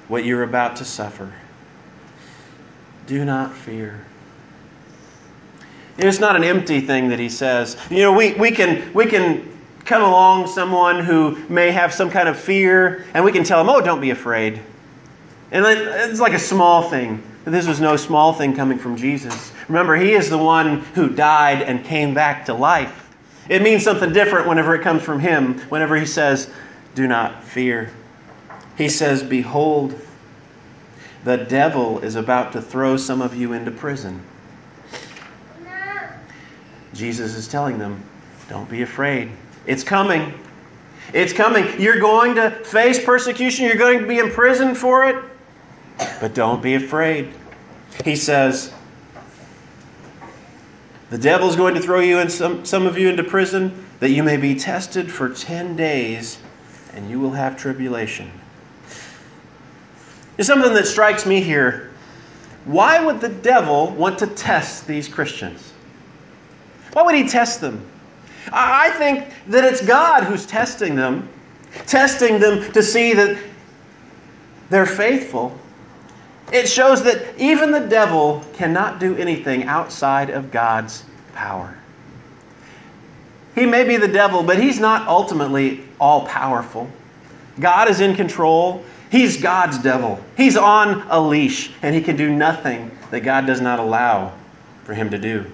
what 0.09 0.25
you're 0.25 0.45
about 0.45 0.77
to 0.77 0.85
suffer. 0.85 1.33
Do 3.07 3.25
not 3.25 3.53
fear. 3.53 4.05
It's 5.99 6.21
not 6.21 6.37
an 6.37 6.45
empty 6.45 6.81
thing 6.81 7.09
that 7.09 7.19
he 7.19 7.29
says. 7.29 7.77
You 7.91 8.03
know, 8.03 8.13
we, 8.13 8.35
we, 8.35 8.51
can, 8.51 8.93
we 8.93 9.07
can 9.07 9.56
come 9.87 10.03
along 10.03 10.49
someone 10.49 11.05
who 11.05 11.37
may 11.49 11.71
have 11.71 11.95
some 11.95 12.11
kind 12.11 12.29
of 12.29 12.39
fear, 12.39 13.05
and 13.15 13.25
we 13.25 13.33
can 13.33 13.45
tell 13.45 13.59
them, 13.65 13.75
oh, 13.75 13.81
don't 13.81 14.01
be 14.01 14.11
afraid. 14.11 14.61
And 15.53 15.65
it's 15.65 16.21
like 16.21 16.35
a 16.35 16.39
small 16.39 16.91
thing. 16.91 17.23
This 17.45 17.69
was 17.69 17.81
no 17.81 17.97
small 17.97 18.33
thing 18.33 18.57
coming 18.57 18.79
from 18.79 18.97
Jesus. 18.97 19.53
Remember, 19.69 19.95
He 19.95 20.13
is 20.13 20.29
the 20.29 20.39
one 20.39 20.81
who 20.95 21.09
died 21.09 21.63
and 21.63 21.85
came 21.85 22.13
back 22.13 22.45
to 22.47 22.55
life. 22.55 23.15
It 23.49 23.63
means 23.63 23.85
something 23.85 24.13
different 24.13 24.49
whenever 24.49 24.75
it 24.75 24.83
comes 24.83 25.03
from 25.03 25.21
Him, 25.21 25.61
whenever 25.69 25.97
He 25.97 26.07
says, 26.07 26.51
do 26.97 27.07
not 27.07 27.45
fear. 27.45 27.91
He 28.77 28.89
says, 28.89 29.23
Behold, 29.23 29.95
the 31.25 31.37
devil 31.37 32.01
is 32.01 32.17
about 32.17 32.53
to 32.53 32.63
throw 32.63 32.97
some 32.97 33.23
of 33.23 33.37
you 33.37 33.53
into 33.53 33.71
prison. 33.71 34.21
Jesus 36.95 37.35
is 37.35 37.47
telling 37.47 37.79
them, 37.79 38.03
Don't 38.49 38.69
be 38.69 38.83
afraid. 38.83 39.31
It's 39.67 39.83
coming. 39.83 40.33
It's 41.13 41.33
coming. 41.33 41.81
You're 41.81 42.01
going 42.01 42.35
to 42.37 42.51
face 42.51 43.03
persecution. 43.05 43.67
You're 43.67 43.77
going 43.77 44.01
to 44.01 44.07
be 44.07 44.19
imprisoned 44.19 44.77
for 44.77 45.05
it. 45.05 45.23
But 46.21 46.35
don't 46.35 46.63
be 46.63 46.75
afraid. 46.75 47.33
He 48.05 48.17
says, 48.17 48.73
The 51.11 51.19
devil's 51.19 51.57
going 51.57 51.75
to 51.75 51.81
throw 51.81 52.01
you 52.01 52.19
and 52.19 52.31
some, 52.31 52.65
some 52.65 52.87
of 52.87 52.99
you 52.99 53.09
into 53.09 53.25
prison 53.25 53.87
that 54.01 54.11
you 54.11 54.23
may 54.23 54.37
be 54.37 54.55
tested 54.55 55.11
for 55.11 55.31
10 55.31 55.77
days 55.77 56.39
and 56.95 57.09
you 57.09 57.19
will 57.21 57.31
have 57.31 57.57
tribulation. 57.57 58.31
There's 60.37 60.47
something 60.47 60.75
that 60.75 60.87
strikes 60.87 61.25
me 61.25 61.41
here. 61.41 61.91
Why 62.67 63.03
would 63.03 63.21
the 63.21 63.29
devil 63.29 63.91
want 63.93 64.19
to 64.19 64.27
test 64.27 64.87
these 64.87 65.09
Christians? 65.09 65.73
Why 66.93 67.03
would 67.03 67.15
he 67.15 67.27
test 67.27 67.61
them? 67.61 67.87
I 68.53 68.91
think 68.91 69.25
that 69.49 69.65
it's 69.65 69.85
God 69.85 70.25
who's 70.25 70.47
testing 70.47 70.95
them, 70.95 71.29
testing 71.87 72.39
them 72.39 72.73
to 72.73 72.83
see 72.83 73.13
that 73.15 73.39
they're 74.71 74.87
faithful. 74.87 75.57
It 76.53 76.69
shows 76.69 77.03
that 77.05 77.39
even 77.39 77.73
the 77.73 77.81
devil 77.81 78.45
cannot 78.55 79.01
do 79.01 79.17
anything 79.17 79.65
outside 79.65 80.31
of 80.31 80.51
God's 80.51 81.05
power. 81.35 81.77
He 83.55 83.67
may 83.67 83.85
be 83.85 83.97
the 83.97 84.09
devil, 84.09 84.43
but 84.43 84.61
he's 84.61 84.79
not 84.79 85.09
ultimately 85.09 85.83
all 85.99 86.27
powerful. 86.27 86.89
God 87.59 87.89
is 87.89 88.01
in 88.01 88.15
control. 88.15 88.85
He's 89.11 89.41
God's 89.41 89.79
devil. 89.79 90.21
He's 90.37 90.57
on 90.57 91.07
a 91.09 91.21
leash, 91.21 91.73
and 91.83 91.95
he 91.95 92.03
can 92.03 92.17
do 92.17 92.31
nothing 92.31 92.91
that 93.11 93.21
God 93.21 93.47
does 93.47 93.61
not 93.61 93.79
allow 93.79 94.33
for 94.85 94.95
him 94.95 95.11
to 95.11 95.19
do. 95.19 95.47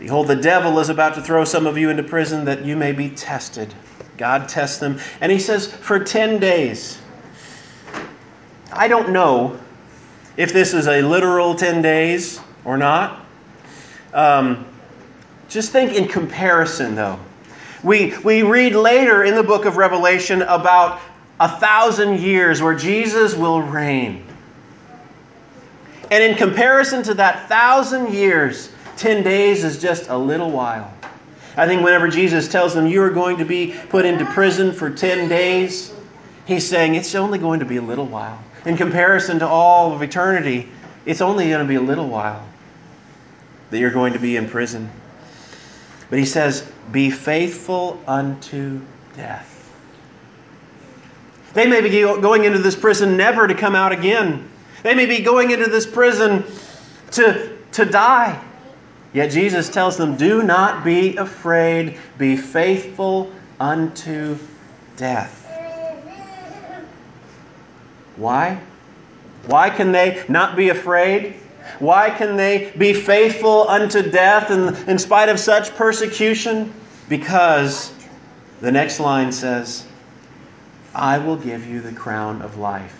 Behold, 0.00 0.28
the 0.28 0.36
devil 0.36 0.78
is 0.78 0.88
about 0.88 1.14
to 1.16 1.20
throw 1.20 1.44
some 1.44 1.66
of 1.66 1.76
you 1.76 1.90
into 1.90 2.02
prison 2.02 2.46
that 2.46 2.64
you 2.64 2.74
may 2.74 2.90
be 2.90 3.10
tested. 3.10 3.72
God 4.16 4.48
tests 4.48 4.78
them. 4.78 4.98
And 5.20 5.30
he 5.30 5.38
says, 5.38 5.70
for 5.70 6.02
10 6.02 6.40
days. 6.40 6.98
I 8.72 8.88
don't 8.88 9.10
know 9.10 9.60
if 10.38 10.54
this 10.54 10.72
is 10.72 10.88
a 10.88 11.02
literal 11.02 11.54
10 11.54 11.82
days 11.82 12.40
or 12.64 12.78
not. 12.78 13.26
Um, 14.14 14.64
just 15.50 15.70
think 15.70 15.92
in 15.92 16.08
comparison, 16.08 16.94
though. 16.94 17.20
We, 17.82 18.16
we 18.24 18.42
read 18.42 18.74
later 18.74 19.24
in 19.24 19.34
the 19.34 19.42
book 19.42 19.66
of 19.66 19.76
Revelation 19.76 20.40
about 20.42 20.98
a 21.40 21.60
thousand 21.60 22.20
years 22.20 22.62
where 22.62 22.74
Jesus 22.74 23.34
will 23.34 23.60
reign. 23.60 24.24
And 26.10 26.24
in 26.24 26.36
comparison 26.36 27.02
to 27.02 27.14
that 27.14 27.48
thousand 27.50 28.14
years, 28.14 28.70
10 28.96 29.22
days 29.22 29.64
is 29.64 29.80
just 29.80 30.08
a 30.08 30.16
little 30.16 30.50
while. 30.50 30.92
I 31.56 31.66
think 31.66 31.82
whenever 31.82 32.08
Jesus 32.08 32.48
tells 32.48 32.74
them, 32.74 32.86
You 32.86 33.02
are 33.02 33.10
going 33.10 33.38
to 33.38 33.44
be 33.44 33.74
put 33.88 34.04
into 34.04 34.24
prison 34.26 34.72
for 34.72 34.90
10 34.90 35.28
days, 35.28 35.92
he's 36.46 36.68
saying 36.68 36.94
it's 36.94 37.14
only 37.14 37.38
going 37.38 37.60
to 37.60 37.66
be 37.66 37.76
a 37.76 37.82
little 37.82 38.06
while. 38.06 38.42
In 38.66 38.76
comparison 38.76 39.38
to 39.38 39.46
all 39.46 39.92
of 39.92 40.02
eternity, 40.02 40.68
it's 41.06 41.20
only 41.20 41.48
going 41.48 41.60
to 41.60 41.68
be 41.68 41.76
a 41.76 41.80
little 41.80 42.08
while 42.08 42.46
that 43.70 43.78
you're 43.78 43.90
going 43.90 44.12
to 44.12 44.18
be 44.18 44.36
in 44.36 44.48
prison. 44.48 44.90
But 46.08 46.18
he 46.18 46.24
says, 46.24 46.70
Be 46.92 47.10
faithful 47.10 48.00
unto 48.06 48.80
death. 49.16 49.56
They 51.52 51.66
may 51.66 51.80
be 51.80 51.90
going 51.90 52.44
into 52.44 52.58
this 52.58 52.76
prison 52.76 53.16
never 53.16 53.48
to 53.48 53.54
come 53.54 53.74
out 53.74 53.92
again. 53.92 54.48
They 54.82 54.94
may 54.94 55.06
be 55.06 55.20
going 55.20 55.50
into 55.50 55.68
this 55.68 55.86
prison 55.86 56.44
to, 57.12 57.56
to 57.72 57.84
die. 57.84 58.40
Yet 59.12 59.30
Jesus 59.30 59.68
tells 59.68 59.96
them, 59.96 60.16
Do 60.16 60.42
not 60.42 60.84
be 60.84 61.16
afraid, 61.16 61.98
be 62.16 62.36
faithful 62.36 63.32
unto 63.58 64.38
death. 64.96 65.36
Why? 68.16 68.60
Why 69.46 69.70
can 69.70 69.92
they 69.92 70.24
not 70.28 70.56
be 70.56 70.68
afraid? 70.68 71.34
Why 71.78 72.10
can 72.10 72.36
they 72.36 72.72
be 72.76 72.92
faithful 72.92 73.68
unto 73.68 74.02
death 74.02 74.50
in, 74.50 74.74
in 74.88 74.98
spite 74.98 75.28
of 75.28 75.38
such 75.40 75.74
persecution? 75.74 76.72
Because 77.08 77.92
the 78.60 78.70
next 78.70 79.00
line 79.00 79.32
says, 79.32 79.86
I 80.94 81.18
will 81.18 81.36
give 81.36 81.66
you 81.66 81.80
the 81.80 81.92
crown 81.92 82.42
of 82.42 82.58
life. 82.58 82.99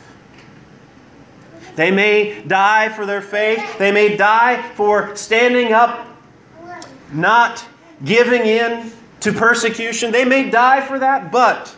They 1.81 1.91
may 1.91 2.43
die 2.43 2.91
for 2.91 3.07
their 3.07 3.23
faith. 3.23 3.79
They 3.79 3.91
may 3.91 4.15
die 4.15 4.61
for 4.75 5.17
standing 5.17 5.73
up, 5.73 6.07
not 7.11 7.65
giving 8.05 8.43
in 8.43 8.93
to 9.21 9.33
persecution. 9.33 10.13
They 10.13 10.27
may 10.27 10.51
die 10.51 10.83
for 10.83 10.99
that, 10.99 11.33
but 11.33 11.75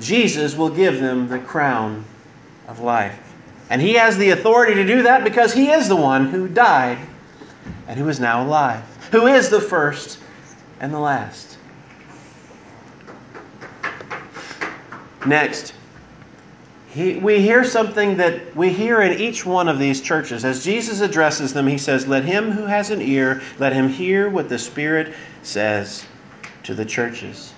Jesus 0.00 0.56
will 0.56 0.70
give 0.70 0.98
them 0.98 1.28
the 1.28 1.38
crown 1.38 2.04
of 2.66 2.80
life. 2.80 3.16
And 3.70 3.80
he 3.80 3.92
has 3.92 4.18
the 4.18 4.30
authority 4.30 4.74
to 4.74 4.84
do 4.84 5.02
that 5.04 5.22
because 5.22 5.52
he 5.52 5.70
is 5.70 5.86
the 5.86 5.94
one 5.94 6.30
who 6.30 6.48
died 6.48 6.98
and 7.86 7.96
who 7.96 8.08
is 8.08 8.18
now 8.18 8.44
alive, 8.44 8.82
who 9.12 9.28
is 9.28 9.50
the 9.50 9.60
first 9.60 10.18
and 10.80 10.92
the 10.92 10.98
last. 10.98 11.58
Next, 15.24 15.74
he, 16.94 17.16
we 17.16 17.40
hear 17.40 17.64
something 17.64 18.18
that 18.18 18.54
we 18.54 18.72
hear 18.72 19.02
in 19.02 19.18
each 19.18 19.44
one 19.44 19.68
of 19.68 19.80
these 19.80 20.00
churches. 20.00 20.44
As 20.44 20.64
Jesus 20.64 21.00
addresses 21.00 21.52
them, 21.52 21.66
he 21.66 21.76
says, 21.76 22.06
Let 22.06 22.24
him 22.24 22.52
who 22.52 22.66
has 22.66 22.90
an 22.90 23.02
ear, 23.02 23.42
let 23.58 23.72
him 23.72 23.88
hear 23.88 24.30
what 24.30 24.48
the 24.48 24.58
Spirit 24.58 25.12
says 25.42 26.06
to 26.62 26.72
the 26.72 26.84
churches. 26.84 27.52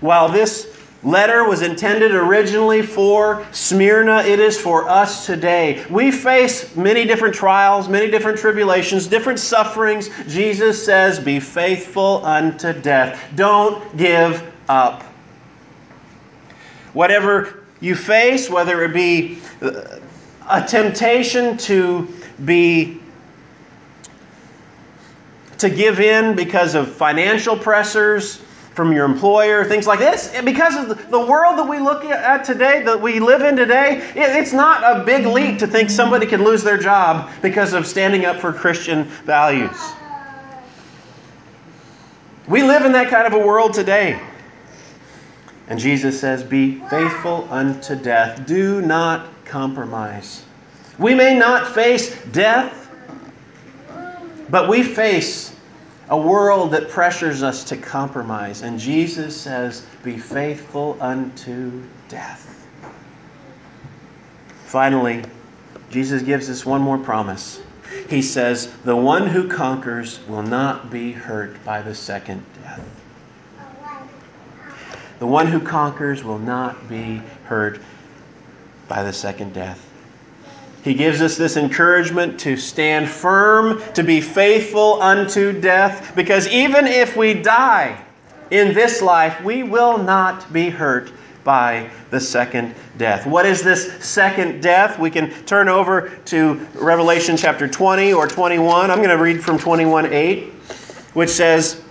While 0.00 0.28
this 0.28 0.76
letter 1.02 1.48
was 1.48 1.62
intended 1.62 2.14
originally 2.14 2.82
for 2.82 3.46
Smyrna, 3.52 4.18
it 4.18 4.38
is 4.38 4.60
for 4.60 4.86
us 4.86 5.24
today. 5.24 5.82
We 5.88 6.10
face 6.10 6.76
many 6.76 7.06
different 7.06 7.34
trials, 7.34 7.88
many 7.88 8.10
different 8.10 8.38
tribulations, 8.38 9.06
different 9.06 9.38
sufferings. 9.38 10.10
Jesus 10.28 10.84
says, 10.84 11.18
Be 11.18 11.40
faithful 11.40 12.22
unto 12.26 12.74
death. 12.74 13.18
Don't 13.34 13.96
give 13.96 14.42
up. 14.68 15.04
Whatever 16.92 17.57
you 17.80 17.94
face, 17.94 18.50
whether 18.50 18.82
it 18.84 18.92
be 18.92 19.38
uh, 19.62 19.98
a 20.50 20.66
temptation 20.66 21.56
to 21.58 22.08
be 22.44 23.00
to 25.58 25.68
give 25.68 25.98
in 25.98 26.36
because 26.36 26.74
of 26.74 26.92
financial 26.92 27.56
pressures 27.56 28.40
from 28.78 28.92
your 28.92 29.04
employer, 29.04 29.64
things 29.64 29.88
like 29.88 29.98
this. 29.98 30.32
Because 30.44 30.76
of 30.76 31.10
the 31.10 31.18
world 31.18 31.58
that 31.58 31.68
we 31.68 31.80
look 31.80 32.04
at 32.04 32.44
today, 32.44 32.80
that 32.84 33.02
we 33.02 33.18
live 33.18 33.42
in 33.42 33.56
today, 33.56 34.08
it's 34.14 34.52
not 34.52 34.84
a 34.84 35.04
big 35.04 35.26
leap 35.26 35.58
to 35.58 35.66
think 35.66 35.90
somebody 35.90 36.26
can 36.26 36.44
lose 36.44 36.62
their 36.62 36.78
job 36.78 37.28
because 37.42 37.72
of 37.72 37.88
standing 37.88 38.24
up 38.24 38.36
for 38.36 38.52
Christian 38.52 39.02
values. 39.24 39.76
We 42.46 42.62
live 42.62 42.84
in 42.84 42.92
that 42.92 43.10
kind 43.10 43.26
of 43.26 43.32
a 43.32 43.44
world 43.44 43.74
today. 43.74 44.20
And 45.68 45.78
Jesus 45.78 46.18
says, 46.18 46.42
Be 46.42 46.80
faithful 46.88 47.46
unto 47.50 47.94
death. 47.94 48.46
Do 48.46 48.80
not 48.80 49.26
compromise. 49.44 50.42
We 50.98 51.14
may 51.14 51.38
not 51.38 51.74
face 51.74 52.16
death, 52.32 52.90
but 54.50 54.68
we 54.68 54.82
face 54.82 55.54
a 56.08 56.16
world 56.16 56.70
that 56.70 56.88
pressures 56.88 57.42
us 57.42 57.64
to 57.64 57.76
compromise. 57.76 58.62
And 58.62 58.80
Jesus 58.80 59.38
says, 59.38 59.84
Be 60.02 60.16
faithful 60.16 60.96
unto 61.00 61.82
death. 62.08 62.66
Finally, 64.64 65.22
Jesus 65.90 66.22
gives 66.22 66.48
us 66.48 66.64
one 66.64 66.80
more 66.80 66.98
promise. 66.98 67.60
He 68.08 68.22
says, 68.22 68.72
The 68.84 68.96
one 68.96 69.26
who 69.26 69.48
conquers 69.48 70.20
will 70.28 70.42
not 70.42 70.90
be 70.90 71.12
hurt 71.12 71.62
by 71.64 71.82
the 71.82 71.94
second 71.94 72.44
death. 72.62 72.97
The 75.18 75.26
one 75.26 75.46
who 75.46 75.60
conquers 75.60 76.22
will 76.22 76.38
not 76.38 76.88
be 76.88 77.20
hurt 77.44 77.80
by 78.86 79.02
the 79.02 79.12
second 79.12 79.52
death. 79.52 79.84
He 80.82 80.94
gives 80.94 81.20
us 81.20 81.36
this 81.36 81.56
encouragement 81.56 82.38
to 82.40 82.56
stand 82.56 83.08
firm, 83.08 83.82
to 83.94 84.02
be 84.02 84.20
faithful 84.20 85.02
unto 85.02 85.60
death, 85.60 86.12
because 86.14 86.46
even 86.48 86.86
if 86.86 87.16
we 87.16 87.34
die 87.34 88.00
in 88.50 88.72
this 88.72 89.02
life, 89.02 89.42
we 89.42 89.64
will 89.64 89.98
not 89.98 90.50
be 90.52 90.70
hurt 90.70 91.12
by 91.44 91.90
the 92.10 92.20
second 92.20 92.74
death. 92.96 93.26
What 93.26 93.44
is 93.44 93.62
this 93.62 93.92
second 94.04 94.62
death? 94.62 94.98
We 94.98 95.10
can 95.10 95.30
turn 95.44 95.68
over 95.68 96.10
to 96.26 96.54
Revelation 96.74 97.36
chapter 97.36 97.66
20 97.66 98.12
or 98.12 98.28
21. 98.28 98.90
I'm 98.90 98.98
going 98.98 99.08
to 99.08 99.16
read 99.16 99.42
from 99.42 99.58
21 99.58 100.12
8, 100.12 100.44
which 101.14 101.30
says, 101.30 101.82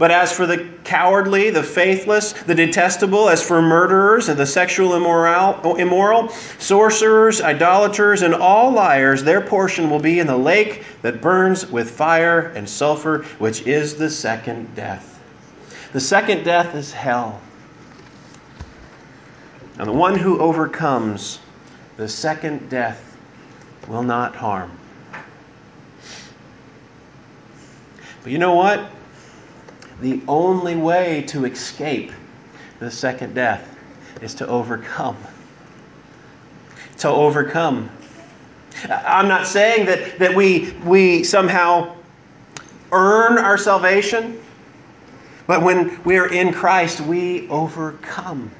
but 0.00 0.10
as 0.10 0.32
for 0.32 0.46
the 0.46 0.66
cowardly, 0.82 1.50
the 1.50 1.62
faithless, 1.62 2.32
the 2.32 2.54
detestable, 2.54 3.28
as 3.28 3.42
for 3.42 3.60
murderers 3.60 4.30
and 4.30 4.40
the 4.40 4.46
sexual 4.46 4.94
immoral, 4.94 5.76
immoral, 5.76 6.30
sorcerers, 6.58 7.42
idolaters, 7.42 8.22
and 8.22 8.34
all 8.34 8.70
liars, 8.70 9.22
their 9.22 9.42
portion 9.42 9.90
will 9.90 9.98
be 9.98 10.18
in 10.18 10.26
the 10.26 10.38
lake 10.38 10.84
that 11.02 11.20
burns 11.20 11.70
with 11.70 11.90
fire 11.90 12.46
and 12.56 12.66
sulfur, 12.66 13.26
which 13.38 13.66
is 13.66 13.94
the 13.94 14.08
second 14.08 14.74
death. 14.74 15.20
The 15.92 16.00
second 16.00 16.44
death 16.44 16.74
is 16.74 16.94
hell. 16.94 17.38
And 19.76 19.86
the 19.86 19.92
one 19.92 20.16
who 20.16 20.38
overcomes 20.40 21.40
the 21.98 22.08
second 22.08 22.70
death 22.70 23.18
will 23.86 24.02
not 24.02 24.34
harm. 24.34 24.70
But 28.22 28.32
you 28.32 28.38
know 28.38 28.54
what? 28.54 28.92
The 30.00 30.20
only 30.28 30.76
way 30.76 31.22
to 31.28 31.44
escape 31.44 32.12
the 32.78 32.90
second 32.90 33.34
death 33.34 33.76
is 34.22 34.34
to 34.34 34.46
overcome. 34.46 35.16
To 36.98 37.08
overcome. 37.08 37.90
I'm 38.88 39.28
not 39.28 39.46
saying 39.46 39.86
that, 39.86 40.18
that 40.18 40.34
we, 40.34 40.72
we 40.84 41.24
somehow 41.24 41.94
earn 42.92 43.38
our 43.38 43.58
salvation, 43.58 44.40
but 45.46 45.62
when 45.62 46.02
we 46.04 46.16
are 46.16 46.32
in 46.32 46.52
Christ, 46.52 47.00
we 47.00 47.48
overcome. 47.48 48.50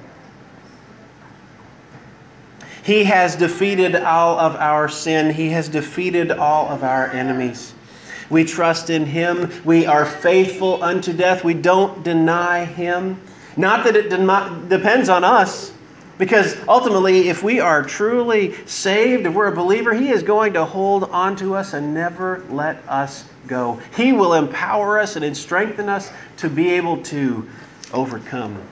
He 2.82 3.04
has 3.04 3.36
defeated 3.36 3.94
all 3.94 4.38
of 4.38 4.56
our 4.56 4.88
sin, 4.88 5.32
He 5.32 5.50
has 5.50 5.68
defeated 5.68 6.30
all 6.30 6.68
of 6.68 6.82
our 6.82 7.08
enemies. 7.10 7.74
We 8.30 8.44
trust 8.44 8.90
in 8.90 9.04
Him. 9.04 9.50
We 9.64 9.86
are 9.86 10.06
faithful 10.06 10.82
unto 10.82 11.12
death. 11.12 11.44
We 11.44 11.54
don't 11.54 12.02
deny 12.04 12.64
Him. 12.64 13.20
Not 13.56 13.84
that 13.84 13.96
it 13.96 14.08
de- 14.08 14.66
depends 14.68 15.08
on 15.08 15.24
us, 15.24 15.72
because 16.16 16.56
ultimately, 16.68 17.28
if 17.28 17.42
we 17.42 17.60
are 17.60 17.82
truly 17.82 18.54
saved, 18.66 19.26
if 19.26 19.34
we're 19.34 19.52
a 19.52 19.56
believer, 19.56 19.92
He 19.92 20.10
is 20.10 20.22
going 20.22 20.52
to 20.52 20.64
hold 20.64 21.04
on 21.04 21.34
to 21.36 21.54
us 21.56 21.74
and 21.74 21.92
never 21.92 22.44
let 22.50 22.76
us 22.88 23.24
go. 23.48 23.80
He 23.96 24.12
will 24.12 24.34
empower 24.34 25.00
us 25.00 25.16
and 25.16 25.36
strengthen 25.36 25.88
us 25.88 26.10
to 26.36 26.48
be 26.48 26.70
able 26.70 27.02
to 27.04 27.48
overcome. 27.92 28.62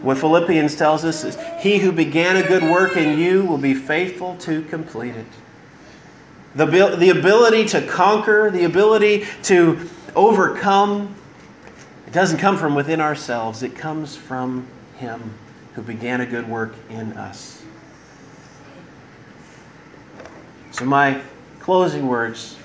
What 0.00 0.18
Philippians 0.18 0.76
tells 0.76 1.04
us 1.04 1.24
is 1.24 1.36
He 1.58 1.78
who 1.78 1.92
began 1.92 2.36
a 2.36 2.46
good 2.46 2.62
work 2.62 2.96
in 2.96 3.18
you 3.18 3.44
will 3.44 3.58
be 3.58 3.74
faithful 3.74 4.36
to 4.38 4.62
complete 4.62 5.14
it. 5.14 5.26
The, 6.56 6.96
the 6.96 7.10
ability 7.10 7.66
to 7.66 7.86
conquer, 7.86 8.50
the 8.50 8.64
ability 8.64 9.26
to 9.44 9.88
overcome, 10.14 11.14
it 12.06 12.12
doesn't 12.12 12.38
come 12.38 12.56
from 12.56 12.74
within 12.74 13.00
ourselves, 13.00 13.62
it 13.62 13.76
comes 13.76 14.16
from 14.16 14.66
Him 14.96 15.34
who 15.74 15.82
began 15.82 16.20
a 16.20 16.26
good 16.26 16.48
work 16.48 16.74
in 16.90 17.12
us. 17.12 17.62
So, 20.72 20.84
my 20.84 21.20
closing 21.60 22.06
words 22.06 22.56